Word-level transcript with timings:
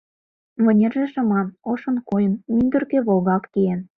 Вынерже 0.63 1.05
шыма, 1.11 1.41
ошын 1.71 1.97
койын, 2.09 2.33
мӱндыркӧ 2.53 2.99
волгалт 3.07 3.45
киен. 3.53 3.79